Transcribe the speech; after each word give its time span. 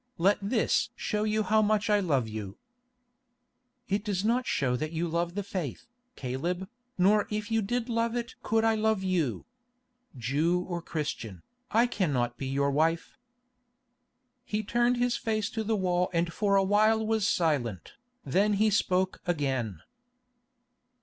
Let 0.17 0.39
this 0.41 0.89
show 0.95 1.25
you 1.25 1.43
how 1.43 1.61
much 1.61 1.87
I 1.87 1.99
love 1.99 2.27
you." 2.27 2.57
"It 3.87 4.03
does 4.03 4.25
not 4.25 4.47
show 4.47 4.75
that 4.75 4.91
you 4.91 5.07
love 5.07 5.35
the 5.35 5.43
faith, 5.43 5.85
Caleb, 6.15 6.67
nor 6.97 7.27
if 7.29 7.51
you 7.51 7.61
did 7.61 7.87
love 7.87 8.15
it 8.15 8.33
could 8.41 8.63
I 8.63 8.73
love 8.73 9.03
you. 9.03 9.45
Jew 10.17 10.61
or 10.61 10.81
Christian, 10.81 11.43
I 11.69 11.85
cannot 11.85 12.35
be 12.35 12.47
your 12.47 12.71
wife." 12.71 13.15
He 14.43 14.63
turned 14.63 14.97
his 14.97 15.17
face 15.17 15.51
to 15.51 15.63
the 15.63 15.75
wall 15.77 16.09
and 16.13 16.33
for 16.33 16.55
a 16.55 16.63
while 16.63 17.05
was 17.05 17.27
silent. 17.27 17.93
Then 18.25 18.53
he 18.53 18.71
spoke 18.71 19.21
again. 19.27 19.81